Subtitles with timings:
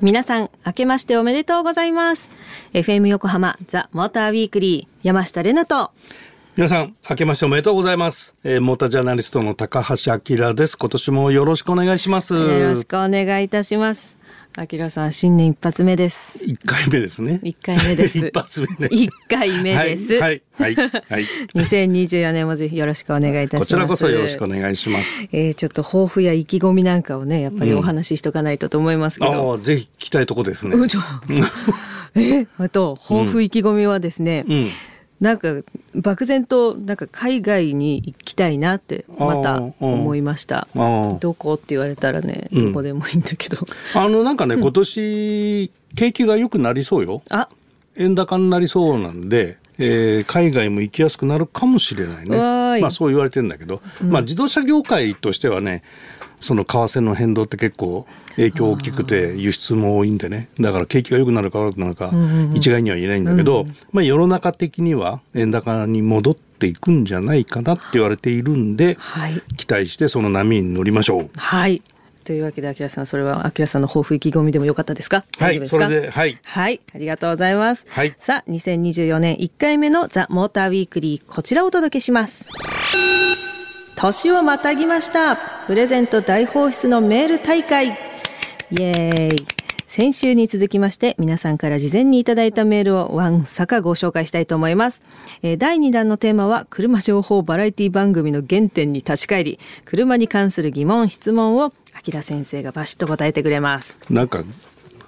[0.00, 2.28] 皆さん、明けましておめでとうございます。
[2.72, 5.92] FM 横浜ザ・モーターウィークリー山下れなと
[6.56, 8.34] 皆さん、明けましておめでとうございます。
[8.42, 10.76] えー、モータージャーナリストの高橋明です。
[10.76, 12.34] 今年もよろしくお願いします。
[12.34, 14.18] よろしくお願いいたします。
[14.54, 16.44] あきらさん、新年一発目です。
[16.44, 17.40] 一回目ですね。
[17.42, 18.18] 一回目です。
[18.28, 18.88] 一発目ね。
[18.90, 20.12] 一回目です。
[20.18, 20.90] はい、はい、はい。
[21.08, 21.26] はい
[21.56, 23.72] 2024年もぜひよろしくお願いいたします。
[23.72, 25.26] こちらこそよろしくお願いします。
[25.32, 29.52] えー、ちょっと抱負や意気込みなんかをね、やっぱりお話ししとかないとと思いますけど。
[29.52, 30.76] ああ、ぜひ聞きたいとこですね。
[32.14, 34.66] え、あと、抱負意気込みはですね、うん。
[35.22, 35.54] なんか
[35.94, 40.66] 漠然となんか海外に行きたいなってまた思いました。
[41.20, 42.66] どこって言われたらねうん。
[42.66, 43.58] どこでもいいんだけど、
[43.94, 47.22] あの、なんかね、今年、景気が良くなりそうよ。
[47.30, 47.48] あ。
[47.96, 52.36] 円高になりそうなんで、えー海外も行きやすくなるかもしれないね。
[52.80, 55.84] まあそう言われてるんだけど、まあ自動車業界としてはね、
[56.42, 60.48] その為替の変動って結構影響大きくて輸出も多いんでね。
[60.60, 62.12] だから景気が良くなるか悪くなるか
[62.54, 69.40] 一概には言えないんだけど、まあ世の中的には円高に戻っていくんじゃないかなって言われているんで、はい。
[69.56, 71.30] 期待してその波に乗りましょう。
[71.36, 71.82] はい。
[72.24, 75.24] というわけであきらさんそれはあきらさんの抱負意気込みでもよかったですか？
[75.38, 76.38] はいそれではい。
[76.44, 76.80] はい。
[76.94, 78.14] ありがとうございます、はい。
[78.20, 82.48] さあ2024年1回目のザ・モーターウィークリーこちらをお届けします
[83.94, 87.94] 年をまたぎましたプレゼント大放出のメール大会イ
[88.80, 89.46] エーイ
[89.86, 95.02] 先週に続きまして皆さんから事前にいただいたメールをワンサカご紹介したいと思います。
[95.42, 103.98] えー第2弾のテーマは車情報バラエティ番組の原点に立ち返り、車に関する疑問、質問をあきら先生がバシッと答えてくれます。
[104.08, 104.42] なんか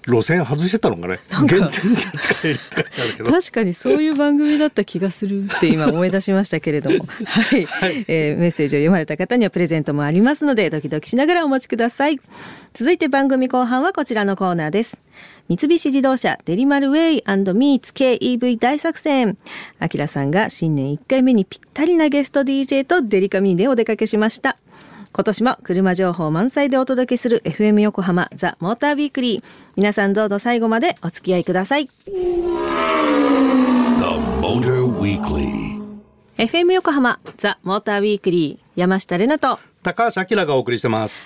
[0.06, 1.20] 路線外してたのかね。
[1.30, 3.30] 原点に立ちって書いてあるけど。
[3.30, 7.66] 確かにそういう番組だった気がするって今思い出しましたけれども、 はい、
[8.08, 12.20] えーメッセージを読まれた方にはプレゼントもありますのでドキドキしながらお待ちください。
[12.74, 14.98] 続いて番組後半はこちらのコーナーです。
[15.48, 17.14] 三菱自動車デリマルウェイ
[17.54, 19.36] ミーツ KEV 大作戦。
[19.78, 24.58] あきらさんが新年1回目にぴったりなゲスト DJ とデリカミーでお出かけしました
[25.16, 29.44] 今年も車情報満載でお届けする FM 横浜ザ・モーターウィークリー
[29.76, 31.88] 皆さんどうぞ最後までお付き合いください。
[34.40, 35.80] Motor Weekly.
[36.36, 39.60] FM 横浜ザ・モーターウィークリー山下れなと。
[39.84, 41.22] 高橋明がお送りしてます。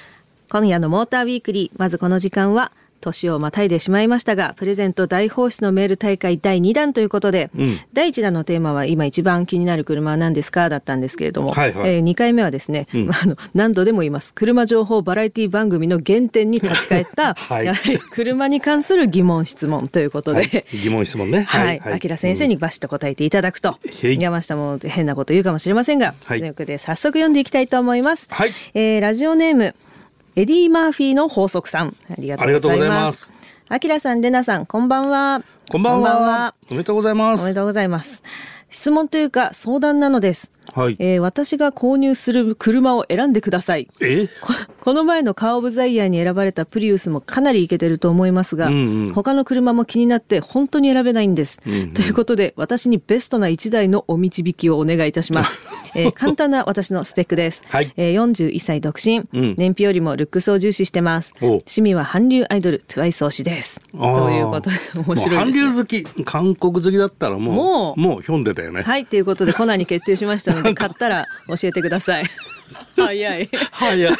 [0.50, 7.80] 今夜のモーターウィークリーまずこの時間は年をまたいでしまいましたがプレゼント大放出のメール大会第2弾ということで、うん。
[7.92, 11.96] 第1弾のテーマは今一番気になる車は何ですかだったんですけれども、はいはい。
[11.96, 13.10] え2回目はですね、うん。
[13.14, 14.32] あの何度でも言います。
[14.34, 17.68] 車情報バラエティ番組の原点に立ち返った、 はい。
[18.10, 20.64] 車に関する疑問質問ということで、はい。
[20.82, 21.42] 疑問質問ね。
[21.42, 24.18] はい、あきら先生にバシッと答えていただくと、へい。
[24.20, 26.40] 山下も変なこと言うかもしれませんが、はい。
[26.40, 28.26] ということで早速読んでいきたいと思います。
[28.30, 28.52] はい。
[28.74, 29.74] えーラジオネーム
[30.38, 33.12] エディ・マーフィーの法則さん、ありがとうございま。
[33.12, 33.32] す
[33.68, 35.42] あきらさん、れなさん、こんばんは。
[35.68, 36.54] こんばんは。
[36.70, 37.40] おめでとうございます。
[37.40, 38.22] おめでとうございます。
[38.70, 40.52] 質問というか相談なのです。
[40.74, 40.96] はい。
[40.98, 43.88] えー私が購入する車を選んでください。
[44.00, 44.28] え？
[44.40, 51.60] ここの前のカー・オブ・ザ・イヤーに選ばれたプリウスもかなりイケてると思いますが、うんうん他の車も気になって本当に選べないんです。
[51.66, 55.60] んうんということで私にベストな1台のお導きをお願いいたします。
[55.94, 57.62] えー簡単な私のスペックです。
[57.68, 61.32] はいえー41歳独身、うん燃費よりもルックスを重視してます。
[61.40, 63.80] お趣味は韓流アイドル、トゥワイス推しです。
[63.92, 65.36] ということで面白いです、ね。
[65.36, 68.82] 韓流好き、韓国好きだったらもう、もうもう読んでたよね。
[68.82, 72.24] はい、ということでコナーに決定しましたので、買ったら教えてください。
[72.96, 73.50] 早い。
[73.70, 74.04] はい。
[74.04, 74.12] は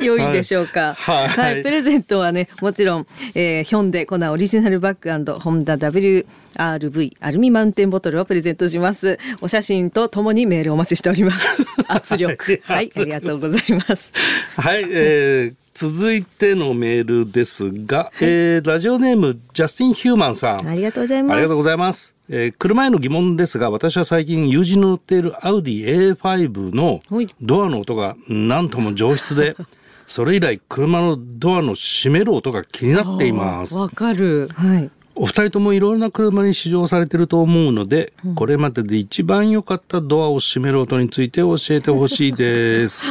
[0.00, 0.04] い。
[0.04, 0.94] 良いでしょうか。
[0.94, 9.18] はいはいプレゼントはね、もちろん、えーヒョンデコナオリジナルバッグホンダ WRV アルミマウンテンボトルをプレゼントします。
[9.40, 11.46] お写真とともにメールお待ちしております。
[11.88, 12.60] 圧力。
[12.64, 14.12] はい、ありがとうございます。
[14.56, 20.68] はい、えー続いてのメールですが、えーラジオネームジャスティン・ヒューマンさん。
[20.68, 21.32] ありがとうございます。
[21.32, 22.14] ありがとうございます。
[22.34, 29.54] えー車への疑問ですが、私は最近友人の乗っているアウディ A5 のはいドアの音がなんとも上質で、
[30.08, 33.74] それ以来車のドアの閉める音が気になっています。
[33.76, 34.48] わかる。
[34.54, 34.90] はい。
[35.14, 43.06] お二人ともいろいろな車に試乗されてると思うので、これまでで一番良かったドアを閉める音について教えてほしいです。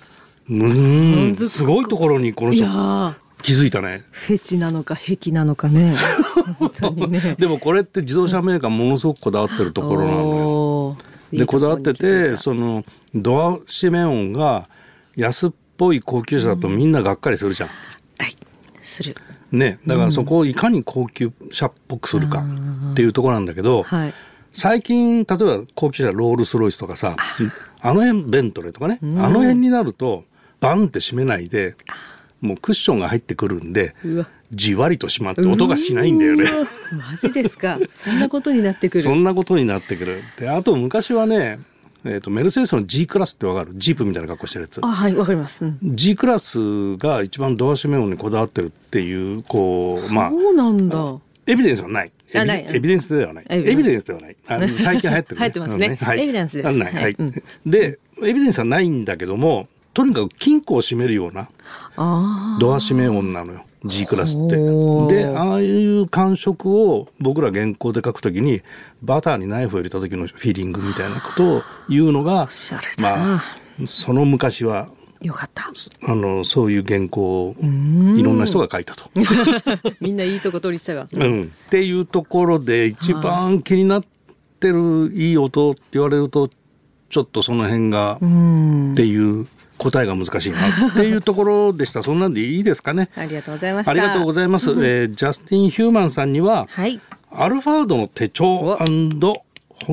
[0.50, 2.66] うーん、すごいところにこの人
[3.46, 4.02] 気づいたね。
[4.10, 5.94] フェチなのか癖なのかね。
[6.58, 7.36] 本当にね。
[7.38, 10.96] でもこれって自動車メーカーものすごくこだわってるところなの
[11.32, 11.38] よ。
[11.38, 12.84] でこだわっててそその
[13.14, 14.68] ドア閉め音が
[15.14, 17.68] 安っぽい高級車だとみんながっかりするじゃん。
[17.68, 18.36] はい。
[18.82, 19.14] する。
[19.52, 22.44] ね、だからそこをいかに高級車っぽくするか
[22.90, 24.14] っていうところなんだけど、はい。
[24.52, 27.14] 最近例えば高級車ロールスロイスとかさ
[27.80, 30.24] あの辺ベントレーとかね、あの辺になると
[30.58, 31.76] バンって閉めないで
[32.46, 33.94] もうクッションが入ってくるんで
[34.52, 36.44] じわりと閉まって音がしないんだよね。
[37.10, 37.78] マジですか。
[37.90, 39.02] そんなことになってくる。
[39.02, 40.22] そんなことになってくる。
[40.38, 41.58] であと昔はね、
[42.04, 43.72] えー、とメルセデスの G クラスってわかる？
[43.74, 45.64] ジープみたいな格好してるやつあ、はい、わかります。
[45.64, 51.18] うん G クラスが一番ドア閉め音にこだわってるっていうこうまあそうなんだ。
[51.48, 52.12] エビデンスはない。
[52.34, 53.46] エビエビデンスではない。
[53.48, 54.36] エビデンスではない。
[54.48, 56.94] あの最近流行ってる、 流行ってますねあのエビデンスですあない。
[56.94, 57.14] はいい。
[57.14, 61.48] はうんで、エビデンスはないんだけども、とにかく金庫を閉めるような
[61.96, 63.64] あドア閉め音なのよ。
[63.82, 64.56] G クラスって。
[64.56, 68.60] で、ああいう感触を僕ら原稿で書くときに、
[69.00, 72.46] バターにナイフを入れた時のフィーリングみたいなことを言うのが、
[73.00, 73.44] まあ、
[73.86, 74.90] その昔は、
[75.22, 75.64] あ、よかった。
[75.64, 79.10] あの、そういう原稿をいろんな人が書いたと。
[80.02, 81.06] みんないいとこ取りしたが。
[81.10, 84.04] うん、っていうところで一番気になっ
[84.60, 86.50] てるいい音って言われると
[87.08, 88.92] ちょっとその辺がうん。
[88.92, 89.46] っていう
[89.78, 90.58] 答えが難しいな
[90.88, 93.90] っていうところでしたそんなんでいいですかねありがとうございました。
[93.92, 97.00] ありがとうございます、えージャスティン・ヒューマンさんにははい。
[97.30, 98.84] アルファードの手帳ホ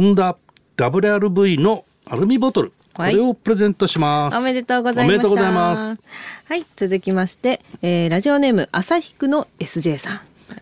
[0.01, 0.38] ンダ
[0.77, 5.18] WRV のアルミボトルこはいれをプレゼントします、おめでとうございました。
[5.18, 6.00] おめでとうございます。
[6.47, 10.21] はい、続きまして、えーラジオネーム朝日区の SJ さん。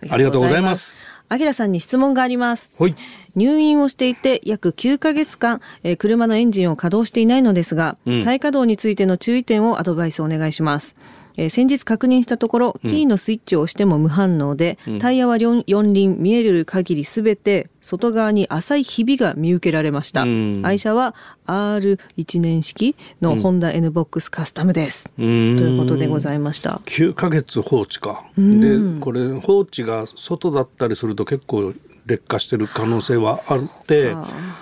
[0.10, 0.96] ありがとうございます。
[1.28, 2.70] あきらさんに質問があります。
[2.80, 2.96] はい
[3.36, 10.96] 入院をしていて約9ヶ月間、えー車のエンジンを稼働していないのですが、うん再稼働についての注意点をアドバイスお願いします。
[11.38, 20.24] えー先日確認したところ、キーのスイッチを押しても無反応で、タイヤは四四輪見える限りすべて外側に浅いひびが見受けられました。
[20.24, 21.16] うん愛車は
[21.48, 25.10] R1 年式のホンダ N ボックスカスタムです。
[25.18, 26.82] うーんということでございました。
[26.86, 28.60] 9ヶ月放置か、ん
[28.98, 31.74] でこれ放置が外だったりすると結構
[32.06, 34.14] 劣化してる可能性はあって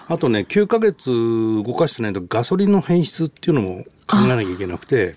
[0.08, 5.16] あとね9ヶ月動かしてないとガソリンの変質っていうのも考えなきゃいけなくて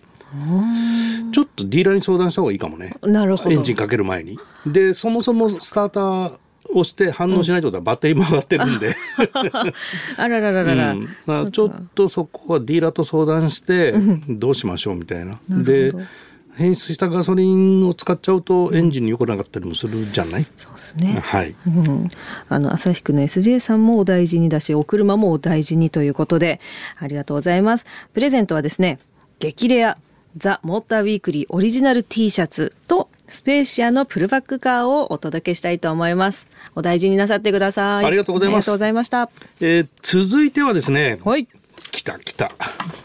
[1.33, 2.97] ちょっとディーラーに相談した方がいいかもね。
[3.03, 3.51] なるほど。
[3.51, 4.39] エンジンかける前に。
[4.67, 6.39] でそもそもスターター
[6.75, 8.95] をして反応しないってことはバッテリーも上がってるんで、
[10.17, 10.93] あららららら。
[10.93, 11.09] うん。
[11.27, 13.95] まあちょっとそこはディーラーと相談して
[14.29, 15.33] どうしましょうみたいな。
[15.49, 16.05] なるでほど
[16.55, 21.21] 変質したガソリンを使っちゃうとエンジンに良くなかったりもするじゃない、そうですね。
[21.23, 21.55] はい。
[21.67, 22.11] うん、
[22.49, 26.61] あの朝日区の SJ さんもお大事にだしお車もお大事にということで
[26.99, 27.87] ありがとうございます。
[28.13, 28.99] プレゼントはですね
[29.39, 29.97] 激レア
[30.37, 36.47] ザ・モーターウィークリーオリジナル T シャツとスペーシアのプルバックカーをお届けしたいと思います。
[36.75, 38.05] お大事になさってください。
[38.05, 38.71] ありがとうございます。
[38.71, 39.31] ありがとうございました。
[39.61, 41.47] えー続いてはですね、はい
[41.93, 42.51] 来た来た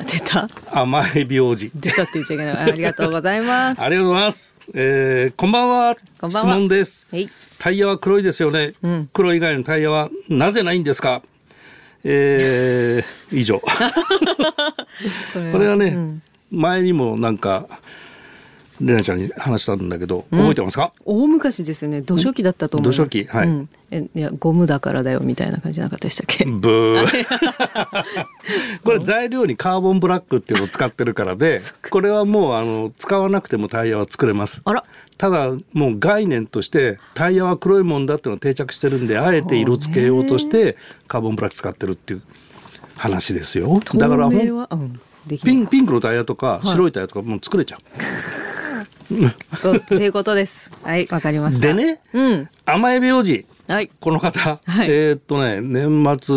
[0.08, 0.48] 出た？
[0.72, 1.70] 甘エビ王子。
[1.76, 4.56] 出たって言っちゃいけないありがとうございますありがとうございます。
[4.74, 5.96] えーこんばんは。
[6.20, 7.06] こんばんは質問です。
[7.12, 7.30] はい
[7.60, 8.74] タイヤは黒いですよね。
[8.82, 11.22] うん黒以外のタイヤはなぜないんですか？
[12.04, 13.06] えー
[13.38, 13.60] 以上。
[13.60, 13.70] こ
[15.40, 17.68] れこれはね、うん前にもなんか
[18.82, 20.92] レナちゃんに話したんだけど、覚えてますか？
[21.06, 22.02] 大昔ですよね。
[22.02, 22.98] 土初期だったと思います。
[22.98, 23.48] 土初期はい。
[23.48, 26.46] うん、えいやゴムだからだよみたいな感じなかったでしたっけ？
[26.50, 27.26] ブー。
[28.84, 34.62] これ材料にカーボンブラックっていうのを使ってるからで、 これはもうあの使わなくてもタイヤは作れます。
[34.66, 34.84] あら。
[35.18, 40.78] ただもう概念としてタイヤは黒いもんだっていうのは定着してるんであえて色付けようとして
[41.08, 42.22] カーボンブラック使ってるっていう
[42.98, 43.82] 話ですよ。
[43.96, 46.68] だからほん透明は、うん、ピンピンクのタイヤとかい。
[46.68, 47.78] 白いタイヤとかもう作れちゃ
[49.58, 50.72] そうっていうことです。
[50.84, 51.68] はいわかりまう、した。
[51.68, 52.50] でねうん。
[52.66, 53.90] 甘エビ王子はい。
[54.00, 54.90] この方、はい。
[54.90, 56.36] えーっとね年末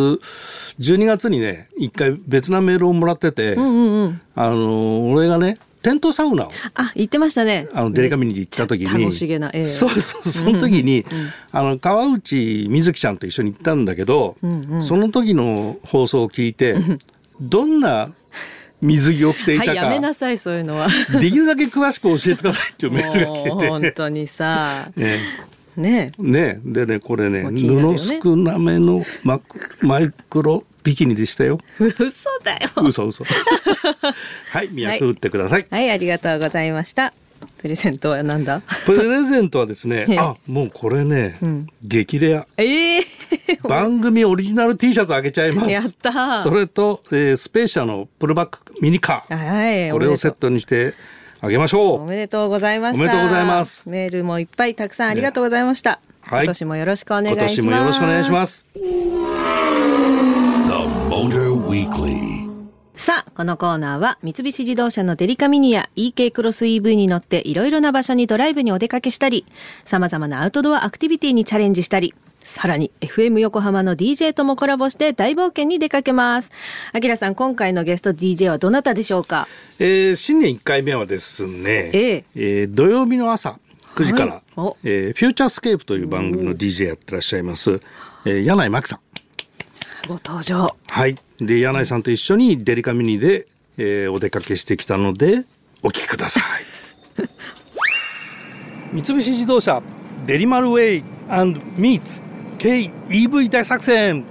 [0.78, 4.22] 12月にね一回別なメールをもらってて、うんうんうん。
[4.34, 6.52] あの俺がねテントサウナを。
[6.74, 7.68] あ言ってましたね。
[7.72, 8.86] あのデリカミニに行った時に。
[8.86, 9.66] 楽しげな、ええ。
[9.66, 11.06] そうそうその時に、
[11.52, 14.82] あの川内瑞希ちゃんと一緒に行ったんだけど、うんうん。
[14.82, 16.76] その時の放送を聞いて、
[17.40, 18.12] どんな
[18.80, 20.88] 水着を着ていたか、はいやめなさいそういうのは。
[21.20, 23.68] できるだけ詳しく教えてくださいっていうメールが来てて。
[23.68, 24.90] 本当にさ。
[24.96, 25.20] ね
[25.76, 26.12] ね。
[26.18, 26.60] ね。
[26.64, 27.60] でねこれねね。
[27.60, 29.40] 布少なめのマ
[29.82, 31.58] マイクロビキニでしたよ。
[31.78, 32.70] 嘘だよ。
[32.82, 33.24] 嘘嘘。
[34.52, 34.68] はい。
[34.72, 37.12] 脈打ってください、はいありがとうございました
[37.58, 38.62] プレゼントはなんだ？
[38.86, 40.18] プレゼントはですねええ。
[40.18, 41.66] あもうこれね、ん。
[41.82, 42.46] 激レア。
[42.56, 43.04] ええ。
[43.68, 45.70] 番組オリジナル T シャツあげちゃいます。
[45.70, 46.10] やった。
[46.10, 49.36] ーそれと、えースペーシャのプルバックミニカー。
[49.36, 50.94] はいこれをセットにして
[51.40, 53.04] あげましょおめでとうございました。
[53.04, 53.82] おめでとうございます。
[53.88, 56.00] メールもいっぱいたくさんありがとうございました。
[56.22, 56.44] はい。
[56.44, 57.54] 今年もよろしくおう願いします。
[57.60, 58.64] 今年もよろしくお願いします。
[63.00, 69.46] さあ、このコーナーは三菱自動車のデリカミニや EK クロス EV に乗っていろいろな場所にドライブにお出かけしたり、
[69.86, 76.50] 様々なアウトドアアクティビティにチャレンジしたり、さらに FM 横浜の DJ ともコラボして大冒険に出かけます。
[76.92, 79.48] あきらさん、今回のゲスト DJ はどなたでしょうか？
[79.78, 83.58] えー新年1回目はですね、えええー土曜日の朝
[83.94, 87.80] 9時から、はいおえー FUTURESCAPE という番組の DJ やってらっしゃいます、
[88.26, 89.00] えー柳井麻希さん。
[90.06, 90.76] ご登場。
[90.88, 91.16] はい。
[91.46, 93.46] で、柳井さんと一緒にデリカミニで、
[93.78, 95.44] えーお出かけしてきたので、
[95.82, 96.42] お聞きください。
[98.92, 99.82] 三菱自動車
[100.26, 102.20] デリ丸 way meets
[102.58, 104.24] KEV 大作戦、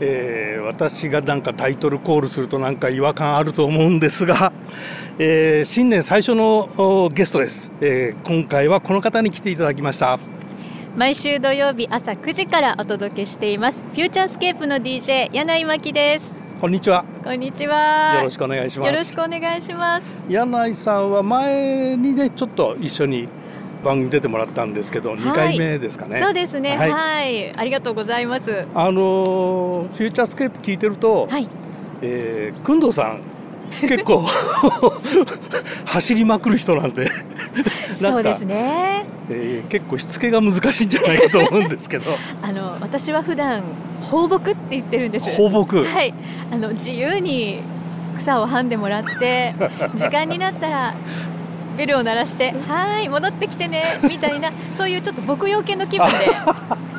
[0.00, 4.52] えー私がなんかタイトルコールするとなんか違和感あると思うんですが、
[5.18, 10.18] えー新年最初のゲストです、えー今回はこの方に来ていただきました。
[10.96, 13.82] 毎週土曜日朝9時からお届けしています。
[13.82, 16.40] フューチャースケープの DJ 柳井真希です。
[16.60, 17.04] こんにちは。
[17.24, 18.14] こんにちは。
[18.18, 18.92] よろしくお願いします。
[18.92, 20.06] よろしくお願いします。
[20.28, 23.26] 柳井さんは前にねちょっと一緒に
[23.82, 26.20] 番組出てもらったんですけど、2回目ですかね。
[26.20, 26.76] そうですね。
[26.76, 28.64] ははいい、ありがとうございます。
[28.72, 31.48] あのーフューチャースケープ聞いてると、はい。
[32.02, 33.20] えー、くんどうさん
[33.80, 34.24] 結構
[35.86, 37.10] 走りまくる人なんで
[37.94, 39.04] そうですね。
[39.30, 42.10] えー結構しつけが難しいんじゃないかと思うんですけど。
[42.42, 43.64] あの私は普段
[44.02, 45.30] 放牧って言ってるんです。
[45.36, 46.12] 放牧、はい。
[46.52, 47.60] あの自由に
[48.18, 49.54] 草をはんでもらって
[49.96, 50.94] 時間になったら
[51.76, 56.30] ベルを鳴らして「はーい戻ってきてね」みたいなそういうちょっと牧羊犬の気分で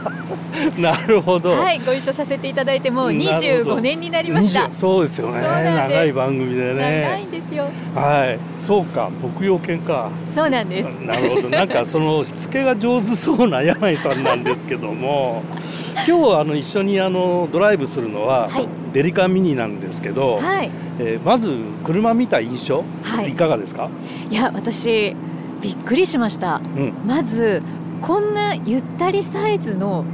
[0.77, 3.75] なるほど、はい、ご一緒させていただいてもうなるほど。
[3.77, 4.61] 25年になりました。
[4.61, 4.73] 20。
[4.73, 5.41] そうですよね。
[5.41, 7.69] 長い番組で長いねんですよ。
[7.93, 8.39] はい。
[8.59, 10.09] そうか牧羊犬か。
[10.33, 10.85] そうなんです。
[11.01, 11.49] なるほど。
[11.49, 15.43] なんかそのしつけが上手そうな柳井さんなんですけども。
[16.07, 18.67] 今日あの一緒にあのドライブするのは、はい。
[18.93, 20.71] デリカミニなんですけど、はい。
[20.99, 23.31] えーまず車見た印象、はい。
[23.31, 23.89] いかがですか、
[24.29, 25.15] いや私
[25.61, 26.61] びっくりしました。
[26.77, 27.61] うん、まず
[28.01, 30.05] こんなゆったりサイズの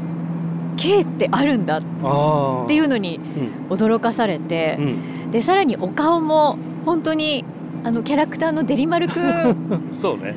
[0.81, 3.19] 軽ってあるんだっあていうのに
[3.69, 3.75] うん。
[3.75, 5.31] 驚かされてう、ん。
[5.31, 7.45] でさらにお顔も本当に
[7.83, 9.91] あのキャラクターのデリマルくん。
[9.93, 10.35] そうね、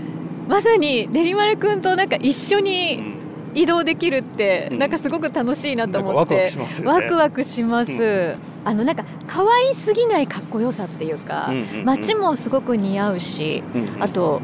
[0.48, 3.14] まさにデリマルくんとなんか一緒うにん。
[3.56, 4.78] 移動できるって、うん。
[4.78, 6.34] なんかすごく楽しいなと思って。
[6.34, 6.90] なんかワクワクしますよね。
[6.92, 11.84] ワクワクします、うあのなんか可愛すぎないかっこよさっていうか、うんうんうん。
[11.84, 14.02] 街もすごく似合うしうん。
[14.02, 14.40] あと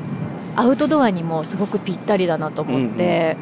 [0.57, 3.37] アウトドアにもすごくぴったりだなと思って、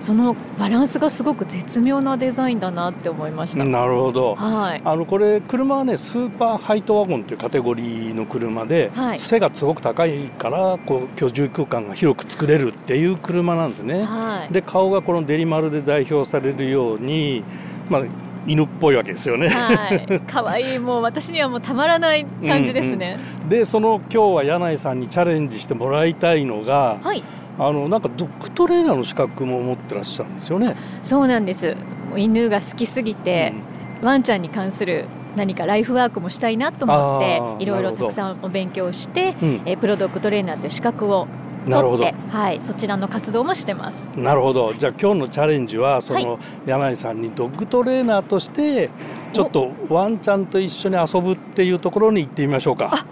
[0.00, 4.34] そのバランスがすごく絶妙なデザインだなって思いました、なるほど。
[4.34, 4.82] はい。
[4.84, 9.18] あのこれ車はねスーパーハイトワゴンっていうカテゴリーの車で、はい。
[9.18, 14.02] 背がすごく高いからこう居住空間が広く作れるっていう車なんですね。
[14.04, 14.52] はい。
[14.52, 17.42] で顔がこのデリマルで代表されるように、
[17.88, 18.02] まあ、
[18.46, 19.48] 犬っぽいわけですよね。
[19.48, 27.22] はい、 可愛いもう私にはもうたまらない感じですね、でその今日は柳井さんにチャレンジしてもらいたいのが、はい。
[27.56, 30.74] あのなんかドッグトレーナーの資格も持ってらっしゃるんですよね。
[31.02, 31.76] そうなんです。
[32.16, 33.54] 犬が好きすぎて、
[34.02, 39.62] ワンちゃんに関する何かライフワークもしたいなと思っあてーいろいろたくさんお勉強して、うん。
[39.66, 41.28] えープロドッグトレーナーという資格を
[41.64, 44.06] 取って、はい、そちらの活動もしてます。
[44.16, 44.74] なるほど。
[44.74, 46.24] じゃあ今日のチャレンジはそはい。
[46.24, 48.90] の柳井さんにドッグトレーナーとして
[49.32, 52.90] ちょっとワンちゃんと一緒に遊ぶっていうところに行ってみましょうか。
[52.92, 53.06] あ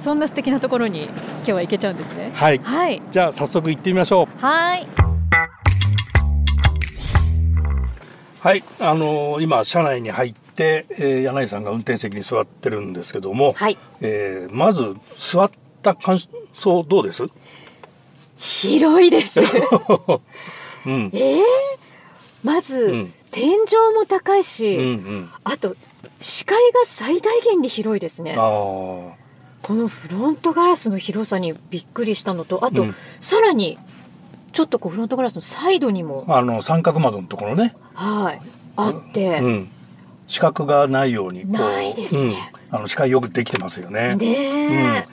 [0.00, 2.30] そんな素敵なところに今日は行けちゃうんですね。
[2.34, 2.58] はい。
[2.58, 4.40] はい、じゃあ早速行ってみましょう。
[4.44, 4.86] はい、
[8.40, 8.64] はい。
[8.80, 15.50] あのー今車内に入って、えー柳井さんが運転席に座ってるんですけども、はい、えーまず座っ
[15.82, 16.18] た感
[16.52, 17.24] 想どうです？
[18.44, 19.40] 広いです。
[20.86, 21.10] うん。
[21.14, 21.42] えー、
[22.42, 23.12] まず、うん。
[23.30, 23.56] 天井
[23.96, 25.30] も高いし、うんうん。
[25.42, 25.74] あと
[26.20, 28.36] 視界が最大限に広いですね。
[28.36, 29.16] こ
[29.68, 32.94] のフロントガラスの広さにびっくりしたのとあと、うん。
[33.20, 33.78] さらに
[34.52, 38.40] ちょっとこうフロントガラスのサイドにも、あの三角窓のところね、はい
[38.76, 39.68] あって、うん、
[40.28, 42.34] 四角がないようにないですね。
[42.70, 44.14] うん、あの視界よくできてますよね。
[44.16, 44.26] ね
[44.98, 45.06] え、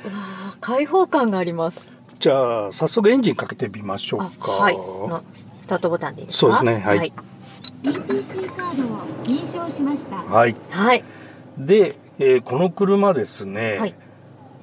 [0.59, 1.91] 開放感があります
[2.21, 4.77] じゃあ早速エンジンかけてみましょうあかはい。
[4.77, 6.39] のスタートボタンでいいですか？
[6.39, 6.97] そうですねはい。
[6.99, 7.13] はい、
[7.83, 10.15] ETC カードを認証しました。
[10.17, 10.55] はい。
[10.69, 11.03] はい。
[11.57, 13.95] で、えーこの車ですね、はい。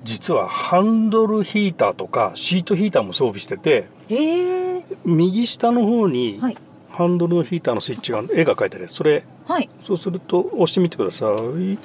[0.04, 6.56] 実はハンドルヒーターとかシートヒーターも装備しててええ右下の方にはい。
[6.90, 9.68] ハンドルのヒーターのスイッチが絵が書いてあるそれはい。
[9.84, 11.78] そうすると押してみてください。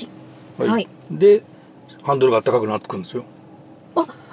[0.61, 0.87] はい。
[1.09, 1.41] で
[2.03, 3.23] ハンドルが暖かくなってくるんですよ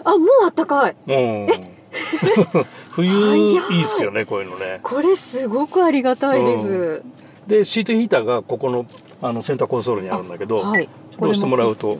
[0.05, 0.97] ああもうあったかい。
[1.07, 1.49] うん。
[2.91, 3.41] 冬早い
[3.77, 4.81] いいっすよねこういうのね。
[4.83, 7.03] これすごくありがたいです、
[7.47, 8.87] でシートヒーターがここの
[9.21, 10.89] あのセンターコンソールにあるんだけど、はい。
[11.19, 11.99] それしてもらうと。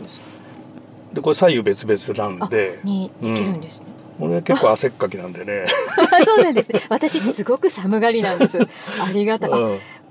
[1.13, 2.79] でこれ左右別々なんで。
[2.85, 3.87] にできるんですね、
[4.21, 5.65] 俺は結構汗っかきなんでね。
[6.25, 6.83] そうなんですね。
[6.89, 8.59] 私すごく寒がりなんです。
[9.03, 9.57] ありがたい、あ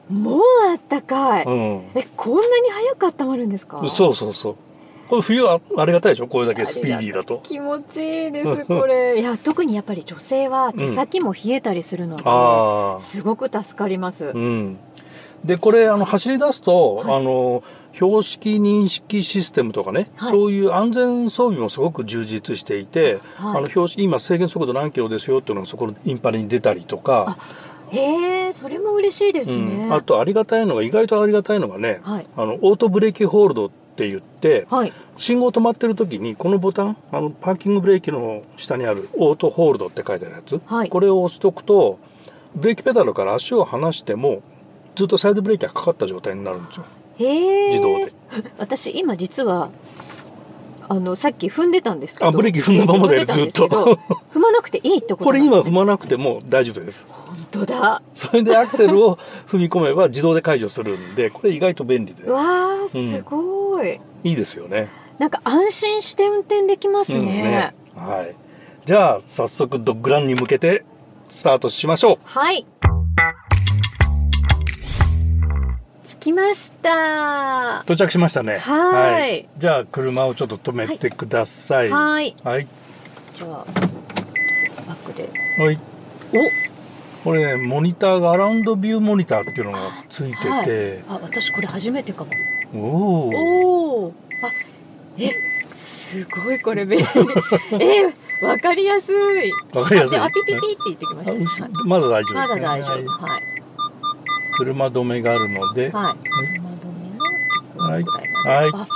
[0.10, 1.54] もうあったかい、うん。
[1.54, 1.82] うん。
[1.96, 3.82] えこんなに早く温まるんですか？
[3.88, 4.56] そうそうそう。
[5.10, 6.28] これ冬はありがたいでしょ？
[6.28, 7.42] これだけスピーディーだと。
[7.44, 9.20] 気持ちいいですこれ。
[9.20, 13.00] いや特にやっぱり女性は手先も冷えたりするので、ああ。
[13.00, 14.78] すごく助かります、うん。
[15.44, 17.16] でこれあの走り出すと、はい。
[17.16, 20.32] あの標識認識システムとかね、はい。
[20.32, 23.58] そういう安全装備もすごく充実していて、はい。
[23.58, 27.40] あの標識今制限速度何キロですよっていうのがそこのインパネに出たりとか、
[27.90, 29.94] へえそれも嬉しいですね、うん。
[29.94, 32.28] あとありがたいのが意外とありがたいのがね、はい。
[32.38, 34.94] あのオートブレーキホールドって言って、はい。
[35.18, 40.90] 信号止まってる時にこのボタンあのパーキングブレーキの下にあるオートホールドって書いてあるやつ、はい。
[40.90, 42.00] これを押しとくと
[42.56, 44.42] ブレーキペダルから足を離しても
[44.96, 46.86] ずっとサイドブレーキがかかった状態になるんですよ。
[47.18, 48.14] へえ自動で。
[48.58, 49.70] 私今実は
[50.88, 57.08] あのさっき踏んでたんですけどあブレーキ踏んだままでブレーキ踏まなくていいってことこれ今踏ままなくても大丈夫です。
[57.10, 58.02] 本当だ。
[58.14, 64.00] それでアクセルを踏み込めば自動で解除するんでこれ意外と便利でうわーすごい、い。
[64.24, 64.90] いですよね。
[65.18, 68.36] なんか安心して運転できますうんね,、はい。
[68.86, 70.86] じゃあ早速ドッグランに向けて
[71.28, 72.18] スタートしましょう。
[72.24, 72.66] はい。
[76.08, 77.82] 着きました。
[77.86, 78.58] 到着しましたね。
[78.60, 79.50] はい。
[79.58, 81.90] じゃあ車をちょっと止めてください。
[81.90, 82.36] はい。
[82.44, 82.68] はい。
[83.38, 83.66] じゃあ
[84.88, 85.30] バックで。
[85.62, 85.80] はい。
[86.34, 86.79] お
[87.24, 92.32] これねモニターがアラウンドビューモニターっていうのがついてて、はい、あ私これ初めてかも。
[92.74, 94.50] おおあ
[95.18, 95.32] え
[95.74, 97.06] すごいこれ便利
[97.84, 99.52] えわかりやすい。
[99.74, 100.18] わかりやすい。
[100.18, 102.62] あピピピって言ってきました、まだ大丈夫まですね。
[102.62, 102.90] だ大丈夫。
[102.94, 103.42] はいはい。
[104.58, 106.30] 車止めがあるので、はい。
[106.30, 108.72] 車止めのはいところぐらいはい。
[108.74, 108.88] あ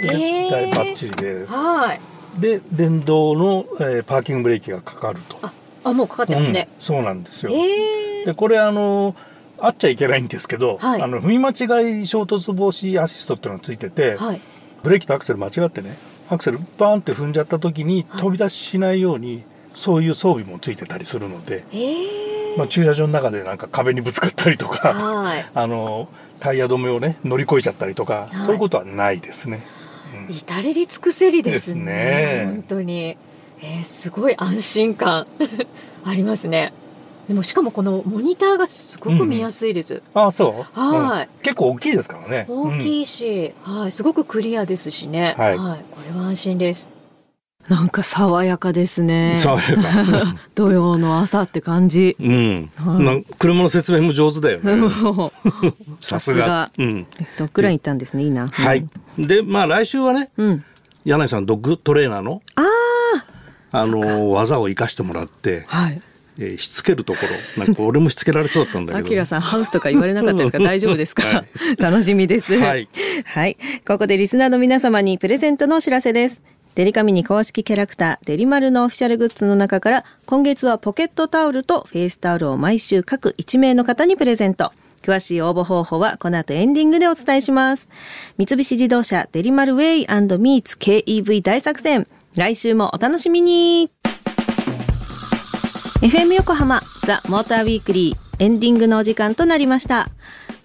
[0.00, 0.50] 絶えー。
[0.50, 2.00] 対バッチリです、はい。
[2.40, 5.38] で電動の、えーパーキングブレーキがかかると。
[5.42, 5.52] あ
[5.88, 9.14] あもうかかってますね、うんそうなんですよ、えでこれあの
[9.58, 11.02] あっちゃいけないんですけど、はい。
[11.02, 14.40] あの踏み間違い衝突防止アシストっていうのがついてて、はい。
[14.82, 15.96] ブレーキとアクセル間違ってね
[16.28, 18.22] アクセルバーンって踏んじゃった時にはい。
[18.22, 22.58] 飛び出ししないように、そういう装備もついてたりするので、えー。
[22.58, 25.46] まあ、駐車場の中でなんか壁にぶつかったりとかはい。
[25.54, 26.08] あの
[26.40, 28.44] タイヤ止めをね乗り越えちゃったりとか、はい。
[28.44, 29.62] そういうことはないですね。
[30.28, 30.34] うん。
[30.34, 31.90] 至れり尽くせりですねで
[32.40, 32.44] すね。
[32.46, 33.16] 本当に、
[33.62, 35.26] えーすごい安心感
[36.04, 36.72] ありますね
[37.28, 42.46] でもしかもこのモニターがすごく見やすいです、あそう、はいうん結構大きいですからね。
[42.48, 45.62] い、大きいし、はい、すごくクリアですしね、はいこ
[46.08, 46.88] れは安心です
[47.68, 49.38] なんか爽やかですね。
[49.40, 50.36] 爽やか。
[50.54, 52.16] 土曜の朝って感じ。
[52.20, 54.88] うん、はいなん車の説明も上手だよね。
[56.00, 56.70] さすが。
[56.78, 57.06] うん。
[57.38, 58.22] ドッグラン行ったんですね。
[58.22, 58.46] いいな。
[58.46, 58.86] はい。
[59.18, 60.64] で、まあ来週はね、うん。
[61.04, 62.85] 柳井さんドッグトレーナーのああ。
[63.78, 66.00] あの技を生かしてもらって、はい。
[66.38, 67.20] えーしつけるとこ
[67.56, 69.04] ろ、なんか俺もしつけられそうだったんだけど。
[69.06, 70.58] アキラさんハウスとか言われなかったですか？
[70.58, 71.44] 大丈夫ですか、は
[71.78, 72.58] 楽しみです。
[72.58, 72.88] はい。
[73.24, 73.56] はい。
[73.86, 76.40] ここでリスナーの皆様にプレゼントのお知らせです。
[76.74, 84.72] デリカミニ公式キャラクターデリマルのオフィシャルグッズの中から今月はポケットタオルとフェイスタオルを毎週各1名の方にプレゼント。
[85.02, 87.88] 詳しい応募方法はこの後エンディングでお伝えします。
[88.36, 92.06] 三菱自動車デリマルウェイミーツ KEV 大作戦。
[92.36, 93.88] 来週もお楽しみに。
[96.02, 100.10] FM 横浜ザ・モーターウィークリーエンディングのお時間となりました。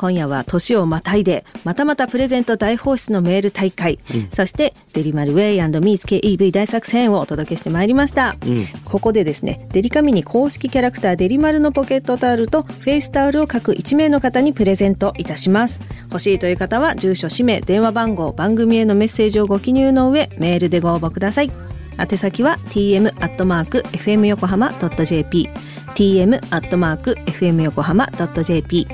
[0.01, 3.99] 今夜は年をまたいでまたまたプレゼント大放出のメール大会、
[4.33, 8.65] そしてデリマルウェイミーツ KEV 大作戦をお届けしてまいりました、うん。
[8.83, 15.79] ここでですねデリカミニ公式キャラクターデリマルのポケットタオルとフェイスタオルを各1名の方にプレゼントいたします。
[16.05, 21.51] 欲しいという方は住所氏名電話番号番組へのメッセージをご記入の上メールでご応募ください。
[21.99, 25.47] 宛先は tm アットマーク fm 横浜 .jp
[25.93, 28.87] tm アットマーク fm 横浜 .jp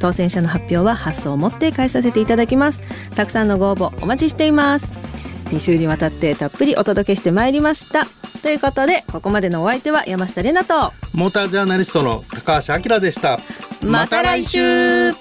[0.00, 2.80] 当選者の発表は発送をもって返させていただきます。
[3.14, 4.86] たくさんのご応募お待ちしています。
[5.50, 8.06] 2週にわたってたっぷりお届けしてまいりました。
[8.42, 13.38] ということでここまでのお相手は山下れなとモータージャーナリストの高橋明でした。
[13.84, 15.12] また来週